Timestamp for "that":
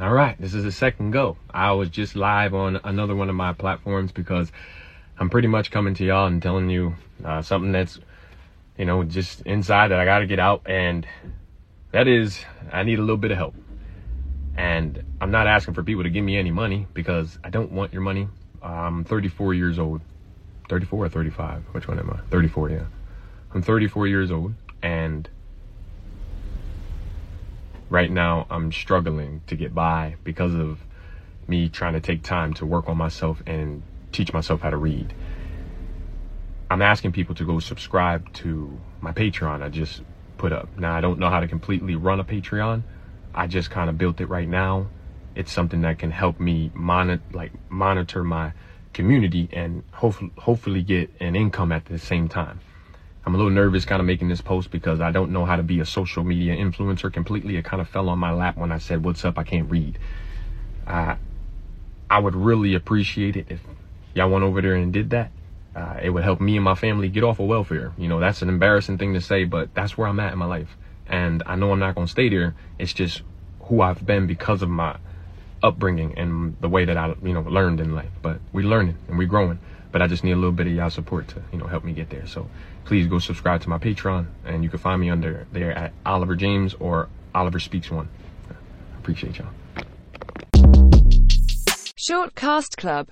9.88-9.98, 11.90-12.06, 45.82-45.98, 65.10-65.30, 76.86-76.96